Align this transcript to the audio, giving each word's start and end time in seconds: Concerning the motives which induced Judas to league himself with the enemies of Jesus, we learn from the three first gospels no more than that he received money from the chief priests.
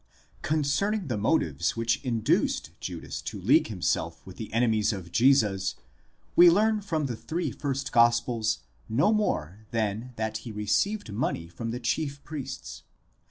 Concerning 0.41 1.09
the 1.09 1.15
motives 1.17 1.75
which 1.77 2.03
induced 2.03 2.71
Judas 2.79 3.21
to 3.21 3.39
league 3.39 3.67
himself 3.67 4.25
with 4.25 4.37
the 4.37 4.51
enemies 4.51 4.91
of 4.91 5.11
Jesus, 5.11 5.75
we 6.35 6.49
learn 6.49 6.81
from 6.81 7.05
the 7.05 7.15
three 7.15 7.51
first 7.51 7.91
gospels 7.91 8.61
no 8.89 9.13
more 9.13 9.67
than 9.69 10.13
that 10.15 10.37
he 10.37 10.51
received 10.51 11.13
money 11.13 11.47
from 11.47 11.69
the 11.69 11.79
chief 11.79 12.23
priests. 12.23 12.81